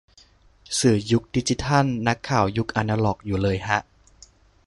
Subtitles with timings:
[0.79, 3.79] สื่อยุคดิจิทัล นักข่าวยุคอนาล็อกอยู่เลยฮะ